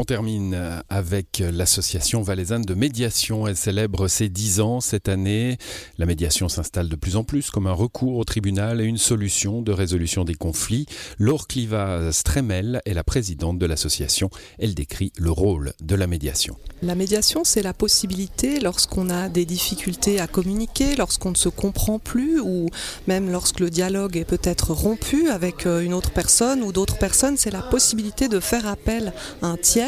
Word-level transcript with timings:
On 0.00 0.04
termine 0.04 0.56
avec 0.88 1.42
l'association 1.52 2.22
valaisanne 2.22 2.62
de 2.62 2.74
médiation. 2.74 3.48
Elle 3.48 3.56
célèbre 3.56 4.06
ses 4.06 4.28
10 4.28 4.60
ans 4.60 4.80
cette 4.80 5.08
année. 5.08 5.58
La 5.98 6.06
médiation 6.06 6.48
s'installe 6.48 6.88
de 6.88 6.94
plus 6.94 7.16
en 7.16 7.24
plus 7.24 7.50
comme 7.50 7.66
un 7.66 7.72
recours 7.72 8.16
au 8.16 8.22
tribunal 8.22 8.80
et 8.80 8.84
une 8.84 8.96
solution 8.96 9.60
de 9.60 9.72
résolution 9.72 10.22
des 10.22 10.36
conflits. 10.36 10.86
Laure 11.18 11.48
Cliva 11.48 12.12
Stremel 12.12 12.80
est 12.86 12.94
la 12.94 13.02
présidente 13.02 13.58
de 13.58 13.66
l'association. 13.66 14.30
Elle 14.60 14.76
décrit 14.76 15.12
le 15.18 15.32
rôle 15.32 15.72
de 15.80 15.96
la 15.96 16.06
médiation. 16.06 16.56
La 16.80 16.94
médiation, 16.94 17.42
c'est 17.42 17.62
la 17.62 17.74
possibilité, 17.74 18.60
lorsqu'on 18.60 19.10
a 19.10 19.28
des 19.28 19.46
difficultés 19.46 20.20
à 20.20 20.28
communiquer, 20.28 20.94
lorsqu'on 20.94 21.30
ne 21.30 21.36
se 21.36 21.48
comprend 21.48 21.98
plus, 21.98 22.38
ou 22.38 22.68
même 23.08 23.32
lorsque 23.32 23.58
le 23.58 23.68
dialogue 23.68 24.16
est 24.16 24.24
peut-être 24.24 24.74
rompu 24.74 25.28
avec 25.28 25.66
euh, 25.66 25.80
une 25.80 25.92
autre 25.92 26.12
personne 26.12 26.62
ou 26.62 26.70
d'autres 26.70 26.98
personnes, 26.98 27.36
c'est 27.36 27.50
la 27.50 27.62
possibilité 27.62 28.28
de 28.28 28.38
faire 28.38 28.68
appel 28.68 29.12
à 29.42 29.48
un 29.48 29.56
tiers 29.56 29.87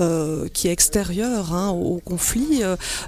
euh, 0.00 0.48
qui 0.52 0.68
est 0.68 0.72
extérieur 0.72 1.52
hein, 1.52 1.70
au, 1.70 2.00
conflit 2.04 2.62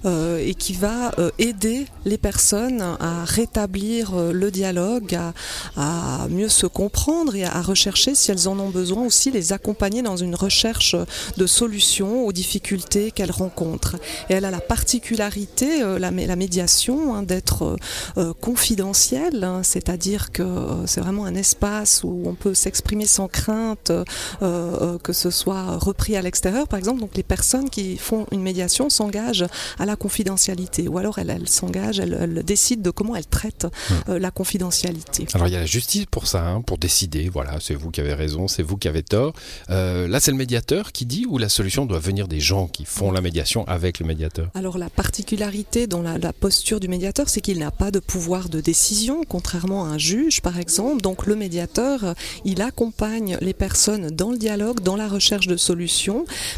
euh, 0.05 0.39
et 0.39 0.55
qui 0.55 0.73
va 0.73 1.13
aider 1.39 1.87
les 2.05 2.19
personnes 2.19 2.83
à 2.83 3.25
rétablir 3.25 4.15
le 4.15 4.51
dialogue, 4.51 5.19
à, 5.77 6.27
mieux 6.29 6.49
se 6.49 6.67
comprendre 6.67 7.35
et 7.35 7.45
à 7.45 7.63
rechercher, 7.63 8.15
si 8.15 8.31
elles 8.31 8.49
en 8.49 8.59
ont 8.59 8.71
besoin, 8.71 9.05
aussi 9.05 9.31
les 9.31 9.53
accompagner 9.53 10.03
dans 10.03 10.17
une 10.17 10.35
recherche 10.35 10.97
de 11.37 11.47
solutions 11.47 12.27
aux 12.27 12.33
difficultés 12.33 13.11
qu'elle 13.11 13.31
rencontre. 13.31 13.97
Et 14.29 14.35
elle 14.35 14.45
a 14.45 14.51
la 14.51 14.61
particularité, 14.61 15.83
euh, 15.83 15.99
la, 15.99 16.11
médiation, 16.11 17.15
hein, 17.15 17.23
d'être 17.23 17.63
euh, 17.65 17.77
euh, 18.19 18.33
confidentielle, 18.41 19.45
hein, 19.45 19.63
c'est-à-dire 19.63 20.33
que 20.33 20.45
c'est 20.87 21.01
vraiment 21.01 21.25
un 21.25 21.35
espace 21.35 22.03
où 22.05 22.23
on 22.27 22.35
peut 22.35 22.55
s'exprimer 22.55 23.07
sans 23.07 23.29
crainte 23.29 23.93
que 24.41 25.13
ce 25.13 25.31
soit 25.31 25.77
repris 25.91 26.17
à 26.17 26.23
l'extérieur, 26.23 26.67
par 26.69 26.79
exemple. 26.79 27.01
Donc 27.01 27.17
les 27.17 27.23
personnes 27.23 27.69
qui 27.71 27.97
font 27.97 28.27
une 28.33 28.43
médiation 28.43 28.91
s'engagent 28.91 29.47
à 29.79 29.87
la 29.87 29.97
confidentialité, 29.97 30.89
ou 30.89 30.99
alors 30.99 31.19
elles, 31.19 31.49
s'engagent, 31.49 32.01
elles, 32.01 32.43
décident 32.45 32.83
de 32.83 32.91
comment 32.91 33.17
elles 33.17 33.27
traitent 33.27 33.67
la 34.07 34.31
confidentialité. 34.31 35.27
Alors 35.35 35.49
il 35.49 35.53
y 35.53 35.57
a 35.57 35.61
la 35.61 35.67
justice 35.67 36.07
pour 36.11 36.27
ça, 36.27 36.47
hein, 36.47 36.61
pour 36.63 36.79
décider. 36.79 37.29
Voilà, 37.29 37.59
c'est 37.61 37.75
vous 37.75 37.91
qui 37.91 38.01
avez 38.01 38.15
raison, 38.15 38.49
c'est 38.49 38.63
vous 38.63 38.77
qui 38.77 38.89
avez 38.89 39.03
tort. 39.03 39.33
là, 39.69 40.21
c'est 40.21 40.31
le 40.31 40.37
médiateur 40.37 40.93
qui 40.93 41.07
dit 41.07 41.27
ou 41.29 41.39
la 41.39 41.49
solution 41.49 41.87
doit 41.87 41.99
venir 41.99 42.29
des 42.29 42.41
gens 42.41 42.67
qui 42.67 42.85
font 42.85 43.11
la 43.13 43.21
médiation 43.21 43.65
avec 43.67 43.99
le 43.99 44.07
médiateur? 44.07 44.49
Alors 44.55 44.79
la 44.79 44.91
particularité 44.91 45.87
dans 45.87 46.03
la, 46.03 46.33
posture 46.33 46.81
du 46.81 46.89
médiateur, 46.89 47.29
c'est 47.29 47.41
qu'il 47.41 47.59
n'a 47.59 47.71
pas 47.71 47.91
de 47.91 47.99
pouvoir 47.99 48.49
de 48.49 48.61
décision, 48.61 49.23
contrairement 49.29 49.85
à 49.85 49.89
un 49.89 49.99
juge 49.99 50.41
par 50.41 50.59
exemple. 50.59 51.03
Donc 51.03 51.27
le 51.27 51.37
médiateur, 51.37 52.15
il 52.45 52.63
accompagne 52.63 53.37
les 53.41 53.55
personnes 53.55 54.11
dans 54.11 54.31
le 54.31 54.39
dialogue, 54.39 54.81
dans 54.81 54.97
la 54.97 55.09
recherche 55.09 55.47
de 55.47 55.57
solutions, 55.57 55.80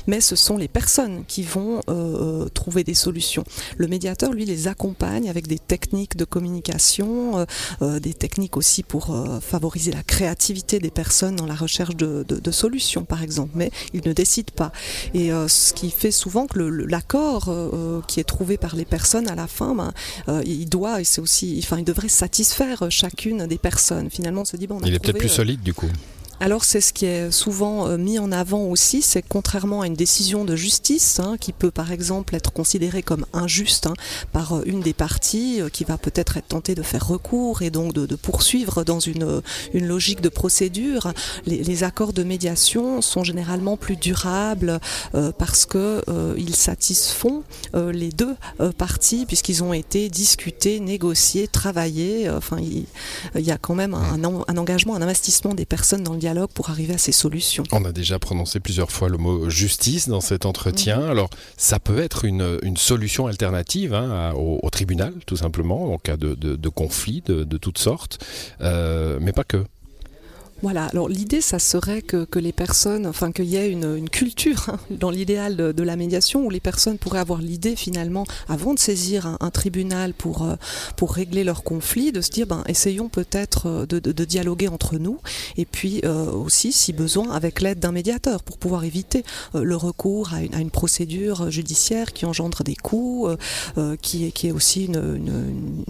mais 0.07 0.21
ce 0.21 0.37
sont 0.37 0.57
les 0.57 0.69
personnes 0.69 1.25
qui 1.27 1.43
vont 1.43 1.81
euh, 1.89 2.45
euh, 2.45 2.49
trouver 2.49 2.85
des 2.85 2.95
solutions. 2.95 3.45
Le 3.77 3.89
médiateur, 3.89 4.33
lui, 4.33 4.45
les 4.45 4.69
accompagne 4.69 5.29
avec 5.29 5.47
des 5.47 5.59
techniques 5.59 6.17
de 6.17 6.25
communication, 6.25 7.47
euh, 7.83 8.01
des 8.01 8.15
techniques 8.15 8.57
aussi 8.57 8.83
pour 8.83 9.17
favoriser 9.41 9.93
la 9.93 10.03
créativité 10.03 10.79
des 10.79 10.91
personnes 10.91 11.37
dans 11.37 11.47
la 11.47 11.55
recherche 11.55 11.97
de, 11.97 12.25
de, 12.29 12.51
solutions, 12.51 13.05
par 13.05 13.23
exemple. 13.23 13.53
Mais 13.55 13.71
il 13.93 14.03
ne 14.05 14.13
décide 14.13 14.51
pas. 14.51 14.73
Et 15.15 15.31
ce 15.31 15.73
qui 15.73 15.91
fait 15.91 16.11
souvent 16.11 16.47
que 16.47 16.59
l'accord 16.59 17.53
qui 18.07 18.21
est 18.21 18.25
trouvé 18.25 18.57
par 18.57 18.77
les 18.77 18.85
personnes 18.85 19.29
à 19.29 19.35
la 19.35 19.47
fin, 19.47 19.75
ben, 19.75 20.43
il 20.45 20.69
doit, 20.69 21.01
et 21.01 21.05
c'est 21.05 21.21
aussi, 21.21 21.61
enfin, 21.63 21.79
il 21.79 21.85
devrait 21.85 22.09
satisfaire 22.09 22.91
chacune 22.91 23.47
des 23.47 23.59
personnes. 23.59 24.11
Finalement, 24.11 24.43
on 24.43 24.45
se 24.45 24.57
dit 24.57 24.67
bon, 24.67 24.79
il 24.85 24.95
est 24.95 24.99
peut-être 24.99 25.19
plus 25.19 25.29
solide 25.29 25.63
du 25.63 25.75
coup. 25.75 25.89
Alors 26.43 26.65
c'est 26.65 26.81
ce 26.81 26.93
qui 26.93 27.07
est 27.07 27.31
souvent 27.31 27.87
euh, 27.87 27.97
mis 27.97 28.19
en 28.19 28.33
avant 28.33 28.65
aussi, 28.65 29.01
c'est 29.01 29.23
contrairement 29.23 29.83
à 29.83 29.87
une 29.87 29.95
décision 29.95 30.45
de 30.45 30.57
justice, 30.57 31.21
hein, 31.21 31.37
qui 31.39 31.53
peut 31.53 31.71
par 31.71 31.93
exemple 31.93 32.35
être 32.35 32.53
considérée 32.53 33.05
comme 33.05 33.25
injuste 33.33 33.87
hein, 33.87 33.95
par 34.33 34.57
euh, 34.57 34.63
une 34.67 34.81
des 34.81 34.93
parties, 34.93 35.61
euh, 35.61 35.69
qui 35.69 35.85
va 35.85 35.99
peut-être 35.99 36.39
être 36.39 36.49
tentée 36.49 36.75
de 36.75 36.83
faire 36.83 37.07
recours 37.07 37.63
et 37.63 37.71
donc 37.71 37.93
de, 37.93 38.17
poursuivre 38.17 38.83
dans 38.83 38.99
une, 38.99 39.41
une, 39.73 39.87
logique 39.87 40.21
de 40.21 40.29
procédure, 40.29 41.13
les, 41.47 41.85
accords 41.85 42.13
de 42.13 42.25
médiation 42.25 43.03
sont 43.03 43.23
généralement 43.23 43.77
plus 43.77 43.97
durables 43.97 44.81
parce 45.39 45.65
que 45.65 46.03
ils 46.37 46.55
satisfont 46.55 47.43
les 47.75 48.11
deux 48.11 48.37
parties 48.79 49.27
puisqu'ils 49.27 49.65
ont 49.65 49.73
été 49.73 50.09
discutés, 50.09 50.81
négociés, 50.81 51.49
travaillés. 51.49 52.31
Enfin, 52.31 52.59
il, 52.61 52.87
y 53.41 53.51
a 53.51 53.59
quand 53.59 53.75
même 53.75 53.95
un, 53.95 54.23
un 54.25 54.57
engagement, 54.57 54.95
un 54.95 55.03
investissement 55.03 55.55
des 55.55 55.65
personnes 55.65 56.03
dans 56.03 56.13
le 56.13 56.19
dialogue 56.19 56.32
pour 56.55 56.71
arriver 56.71 56.95
à 56.95 56.99
ces 56.99 57.13
solutions. 57.13 57.65
On 57.73 57.85
a 57.85 57.93
déjà 57.93 58.19
prononcé 58.19 58.61
plusieurs 58.61 58.91
fois 58.91 59.09
le 59.09 59.19
mot 59.19 59.51
justice 59.51 60.09
dans 60.09 60.21
cet 60.21 60.47
entretien. 60.47 61.01
Mhm. 61.01 61.11
Alors, 61.11 61.31
ça 61.57 61.79
peut 61.79 61.99
être 61.99 62.25
une, 62.25 62.43
solution 62.77 63.27
alternative 63.27 63.95
hein, 63.95 64.33
au, 64.35 64.69
tribunal, 64.71 65.13
tout 65.27 65.37
simplement, 65.37 65.93
en 65.93 65.99
cas 65.99 66.17
de, 66.17 66.35
de, 66.35 66.69
conflit 66.69 67.23
de, 67.27 67.57
toutes 67.59 67.79
sortes, 67.79 68.25
euh, 68.61 69.19
mais 69.21 69.33
pas 69.33 69.45
que. 69.45 69.65
Voilà, 70.63 70.85
alors 70.87 71.09
l'idée, 71.09 71.41
ça 71.41 71.59
serait 71.59 72.03
que, 72.03 72.25
que, 72.25 72.39
les 72.39 72.53
personnes, 72.53 73.05
enfin 73.09 73.33
qu'il 73.33 73.47
y 73.47 73.57
ait 73.57 73.69
une, 73.69 73.97
une 73.97 74.09
culture 74.09 74.69
hein, 74.69 74.79
dans 74.91 75.11
l'idéal 75.11 75.57
de, 75.57 75.83
la 75.83 75.97
médiation 75.97 76.47
où 76.47 76.51
les 76.51 76.61
personnes 76.61 76.99
pourraient 76.99 77.19
avoir 77.19 77.41
l'idée 77.41 77.75
finalement, 77.75 78.25
avant 78.49 78.73
de 78.73 78.79
saisir 78.79 79.27
un, 79.27 79.39
un 79.41 79.51
tribunal 79.51 80.15
pour, 80.15 80.45
euh, 80.45 80.55
pour 80.97 81.15
régler 81.15 81.43
leur 81.43 81.65
conflit, 81.65 82.13
de 82.13 82.21
se 82.21 82.31
dire, 82.31 82.47
ben, 82.47 82.63
essayons 82.69 83.09
peut-être 83.09 83.67
euh, 83.67 83.87
de, 83.87 84.25
dialoguer 84.25 84.69
entre 84.69 84.99
nous 84.99 85.19
et 85.57 85.65
puis 85.65 86.01
euh, 86.05 86.31
aussi, 86.31 86.71
si 86.71 86.93
besoin, 86.93 87.33
avec 87.33 87.61
l'aide 87.61 87.81
d'un 87.81 87.91
médiateur 87.91 88.45
pour 88.45 88.57
pouvoir 88.57 88.85
éviter 88.85 89.25
le 89.53 89.75
recours 89.75 90.33
à 90.33 90.43
une, 90.43 90.55
à 90.55 90.61
une, 90.61 90.71
procédure 90.71 91.51
judiciaire 91.51 92.13
qui 92.13 92.25
engendre 92.25 92.63
des 92.63 92.77
coûts, 92.77 93.29
qui, 94.01 94.27
est, 94.27 94.33
qui 94.33 94.47
est 94.47 94.53
aussi 94.53 94.87
une 94.87 95.85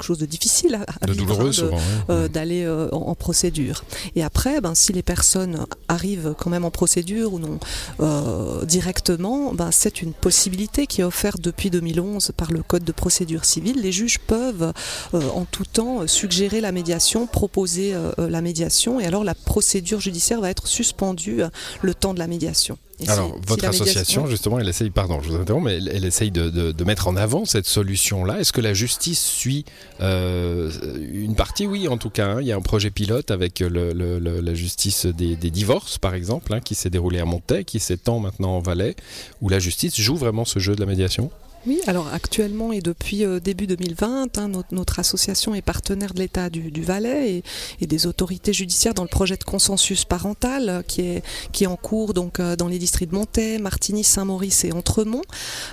quelque 0.00 0.06
chose 0.06 0.18
de 0.18 0.26
difficile 0.26 0.80
à, 1.02 1.06
vivre, 1.06 1.40
hein, 1.42 1.78
euh, 2.08 2.28
d'aller 2.28 2.64
euh, 2.64 2.88
en, 2.92 3.14
procédure. 3.14 3.84
Et 4.16 4.22
après, 4.22 4.62
ben, 4.62 4.74
si 4.74 4.94
les 4.94 5.02
personnes 5.02 5.66
arrivent 5.88 6.34
quand 6.38 6.48
même 6.48 6.64
en 6.64 6.70
procédure 6.70 7.34
ou 7.34 7.38
non 7.38 7.58
euh, 8.00 8.64
directement, 8.64 9.52
ben, 9.52 9.70
c'est 9.70 10.00
une 10.00 10.14
possibilité 10.14 10.86
qui 10.86 11.02
est 11.02 11.04
offerte 11.04 11.40
depuis 11.40 11.68
2011 11.68 12.32
par 12.34 12.50
le 12.50 12.62
Code 12.62 12.84
de 12.84 12.92
procédure 12.92 13.44
civile. 13.44 13.82
Les 13.82 13.92
juges 13.92 14.18
peuvent 14.20 14.72
en 15.12 15.44
tout 15.44 15.64
temps 15.64 16.06
suggérer 16.06 16.60
la 16.60 16.72
médiation, 16.72 17.26
proposer 17.26 17.94
la 18.16 18.40
médiation, 18.40 19.00
et 19.00 19.06
alors 19.06 19.24
la 19.24 19.34
procédure 19.34 20.00
judiciaire 20.00 20.40
va 20.40 20.50
être 20.50 20.66
suspendue 20.66 21.42
le 21.82 21.94
temps 21.94 22.14
de 22.14 22.18
la 22.18 22.26
médiation. 22.26 22.78
Alors, 23.08 23.36
votre 23.46 23.64
association, 23.64 24.26
justement, 24.26 24.58
elle 24.58 24.68
essaye, 24.68 24.90
pardon, 24.90 25.20
je 25.22 25.30
vous 25.30 25.36
interromps, 25.36 25.64
mais 25.64 25.76
elle, 25.76 26.04
essaye 26.04 26.30
de, 26.30 26.84
mettre 26.84 27.08
en 27.08 27.16
avant 27.16 27.44
cette 27.44 27.66
solution-là. 27.66 28.40
Est-ce 28.40 28.52
que 28.52 28.60
la 28.60 28.74
justice 28.74 29.22
suit 29.22 29.64
euh, 30.00 30.70
une 31.12 31.34
partie? 31.34 31.66
Oui, 31.66 31.88
en 31.88 31.98
tout 31.98 32.10
cas. 32.10 32.26
Hein. 32.26 32.40
il 32.40 32.46
y 32.46 32.52
a 32.52 32.56
un 32.56 32.60
projet 32.60 32.90
pilote 32.90 33.30
avec 33.30 33.60
la 33.60 34.54
justice 34.54 35.06
des, 35.06 35.36
divorces, 35.36 35.98
par 35.98 36.14
exemple, 36.14 36.52
hein, 36.54 36.60
qui 36.60 36.74
s'est 36.74 36.90
déroulé 36.90 37.18
à 37.18 37.24
Montaigne, 37.24 37.64
qui 37.64 37.80
s'étend 37.80 38.20
maintenant 38.20 38.56
en 38.56 38.60
Valais, 38.60 38.96
où 39.40 39.48
la 39.48 39.58
justice 39.58 40.00
joue 40.00 40.16
vraiment 40.16 40.44
ce 40.44 40.58
jeu 40.58 40.74
de 40.74 40.80
la 40.80 40.86
médiation? 40.86 41.30
Oui, 41.66 41.78
alors 41.86 42.08
actuellement 42.08 42.72
et 42.72 42.80
depuis 42.80 43.24
euh, 43.24 43.38
début 43.38 43.66
2020, 43.66 44.38
hein, 44.38 44.50
notre, 44.70 44.98
association 44.98 45.54
est 45.54 45.60
partenaire 45.60 46.14
de 46.14 46.20
l'État 46.20 46.48
du, 46.48 46.82
Valais 46.82 47.42
et, 47.80 47.86
des 47.86 48.06
autorités 48.06 48.54
judiciaires 48.54 48.94
dans 48.94 49.02
le 49.02 49.08
projet 49.08 49.36
de 49.36 49.44
consensus 49.44 50.06
parental 50.06 50.68
euh, 50.68 50.82
qui 50.82 51.02
est, 51.02 51.22
qui 51.52 51.64
est 51.64 51.66
en 51.66 51.76
cours 51.76 52.14
donc 52.14 52.40
euh, 52.40 52.56
dans 52.56 52.68
les 52.68 52.78
districts 52.78 53.12
de 53.12 53.18
Montaix, 53.18 53.58
Martigny, 53.58 54.04
Saint-Maurice 54.04 54.64
et 54.64 54.72
Entremont. 54.72 55.22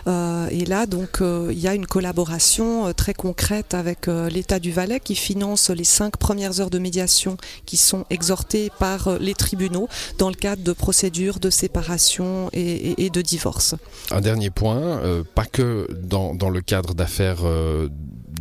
et 0.07 0.65
là, 0.65 0.85
donc, 0.85 1.19
il 1.21 1.59
y 1.59 1.67
a 1.67 1.73
une 1.73 1.85
collaboration 1.85 2.93
très 2.93 3.13
concrète 3.13 3.73
avec 3.73 4.07
l'État 4.07 4.59
du 4.59 4.71
Valais 4.71 4.99
qui 4.99 5.15
finance 5.15 5.69
les 5.69 5.83
cinq 5.83 6.17
premières 6.17 6.59
heures 6.59 6.69
de 6.69 6.79
médiation 6.79 7.37
qui 7.65 7.77
sont 7.77 8.05
exhortées 8.09 8.71
par 8.79 9.19
les 9.19 9.33
tribunaux 9.33 9.87
dans 10.17 10.29
le 10.29 10.35
cadre 10.35 10.63
de 10.63 10.73
procédures 10.73 11.39
de 11.39 11.49
séparation 11.49 12.49
et, 12.53 13.05
et 13.05 13.09
de 13.09 13.21
divorce. 13.21 13.75
Un 14.11 14.21
dernier 14.21 14.49
point, 14.49 15.01
pas 15.35 15.45
que 15.45 15.76
dans, 15.99 16.49
le 16.49 16.61
cadre 16.61 16.93
d'affaires 16.93 17.45
euh, 17.45 17.89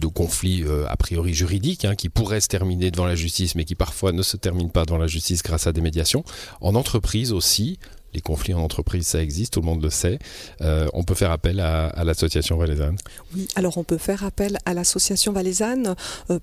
de 0.00 0.06
conflits 0.06 0.64
euh, 0.64 0.86
a 0.88 0.96
priori 0.96 1.34
juridiques, 1.34 1.84
hein, 1.84 1.94
qui 1.94 2.08
pourraient 2.08 2.40
se 2.40 2.48
terminer 2.48 2.90
devant 2.90 3.06
la 3.06 3.14
justice, 3.14 3.54
mais 3.54 3.64
qui 3.64 3.74
parfois 3.74 4.12
ne 4.12 4.22
se 4.22 4.36
terminent 4.36 4.68
pas 4.68 4.84
devant 4.84 4.98
la 4.98 5.06
justice 5.06 5.42
grâce 5.42 5.66
à 5.66 5.72
des 5.72 5.80
médiations. 5.80 6.24
En 6.60 6.74
entreprise 6.74 7.32
aussi, 7.32 7.78
les 8.16 8.20
conflits 8.20 8.54
en 8.54 8.60
entreprise, 8.60 9.06
ça 9.06 9.22
existe, 9.22 9.52
tout 9.52 9.60
le 9.60 9.66
monde 9.66 9.82
le 9.82 9.90
sait. 9.90 10.18
on 10.60 11.04
peut 11.04 11.14
faire 11.14 11.30
appel 11.30 11.60
à, 11.60 12.04
l'association 12.04 12.56
valaisanne 12.56 12.96
Oui, 13.34 13.46
alors 13.54 13.78
on 13.78 13.84
peut 13.84 13.98
faire 13.98 14.24
appel 14.24 14.58
à 14.64 14.74
l'association 14.74 15.32
valaisanne, 15.32 15.94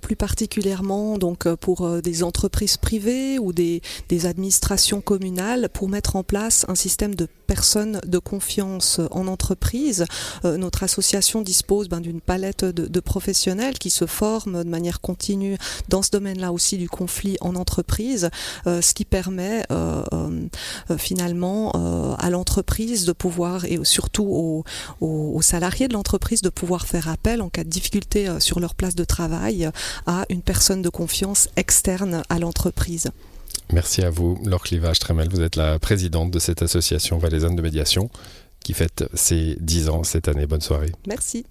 plus 0.02 0.16
particulièrement 0.16 1.18
donc 1.18 1.52
pour 1.56 2.02
des 2.02 2.24
entreprises 2.24 2.78
privées 2.78 3.40
ou 3.40 3.52
des, 3.52 3.82
administrations 4.26 5.02
communales 5.02 5.70
pour 5.74 5.90
mettre 5.90 6.16
en 6.16 6.24
place 6.24 6.66
un 6.70 6.76
système 6.76 7.16
de 7.16 7.28
personnes 7.48 8.00
de 8.06 8.20
confiance 8.20 9.02
en 9.12 9.28
entreprise. 9.28 10.06
notre 10.44 10.84
association 10.84 11.42
dispose 11.42 11.90
ben, 11.90 12.00
d'une 12.00 12.22
palette 12.22 12.64
de, 12.64 13.00
professionnels 13.00 13.78
qui 13.80 13.90
se 13.90 14.06
forment 14.06 14.64
de 14.64 14.70
manière 14.70 15.02
continue 15.02 15.58
dans 15.90 16.02
ce 16.02 16.12
domaine-là 16.12 16.52
aussi 16.52 16.78
du 16.78 16.90
conflit 16.90 17.38
en 17.42 17.56
entreprise, 17.56 18.30
euh, 18.68 18.82
ce 18.82 18.94
qui 18.94 19.06
permet 19.06 19.64
euh, 21.76 21.94
euh, 21.94 22.16
à 22.18 22.30
l'entreprise 22.30 23.06
de 23.06 23.12
pouvoir, 23.12 23.66
et 23.66 23.80
surtout 23.84 24.64
aux, 25.02 25.42
salariés 25.42 25.88
de 25.88 25.94
l'entreprise, 25.94 26.42
de 26.42 26.50
pouvoir 26.50 26.88
faire 26.88 27.08
appel 27.08 27.42
en 27.42 27.50
cas 27.50 27.64
de 27.64 27.70
difficulté 27.70 28.30
sur 28.40 28.60
leur 28.60 28.74
place 28.74 28.96
de 28.96 29.04
travail 29.04 29.70
à 30.06 30.26
une 30.30 30.42
personne 30.42 30.82
de 30.82 30.90
confiance 30.90 31.50
externe 31.56 32.24
à 32.30 32.40
l'entreprise. 32.40 33.10
Merci 33.72 34.02
à 34.04 34.10
vous, 34.10 34.40
Laure 34.46 34.64
Clivage-Tremel. 34.64 35.30
Vous 35.30 35.42
êtes 35.42 35.56
la 35.56 35.80
présidente 35.80 36.32
de 36.32 36.40
cette 36.40 36.62
association 36.62 37.18
valaisanne 37.18 37.56
de 37.56 37.62
médiation 37.62 38.10
qui 38.64 38.74
fête 38.74 39.06
ses 39.14 39.58
10 39.60 39.90
ans 39.90 40.04
cette 40.04 40.28
année. 40.28 40.46
Bonne 40.46 40.62
soirée. 40.62 40.92
Merci. 41.08 41.46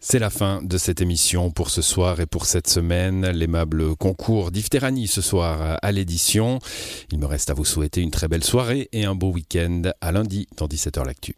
C'est 0.00 0.18
la 0.18 0.30
fin 0.30 0.62
de 0.62 0.78
cette 0.78 1.00
émission 1.00 1.50
pour 1.50 1.70
ce 1.70 1.82
soir 1.82 2.20
et 2.20 2.26
pour 2.26 2.46
cette 2.46 2.68
semaine. 2.68 3.26
L'aimable 3.30 3.96
concours 3.96 4.50
d'Ifterani 4.50 5.06
ce 5.06 5.22
soir 5.22 5.78
à 5.80 5.92
l'édition. 5.92 6.58
Il 7.10 7.18
me 7.18 7.26
reste 7.26 7.50
à 7.50 7.54
vous 7.54 7.64
souhaiter 7.64 8.02
une 8.02 8.10
très 8.10 8.28
belle 8.28 8.44
soirée 8.44 8.88
et 8.92 9.04
un 9.04 9.14
beau 9.14 9.30
week-end 9.30 9.82
à 10.00 10.12
lundi 10.12 10.46
dans 10.56 10.66
17h 10.66 11.04
L'Actu. 11.04 11.34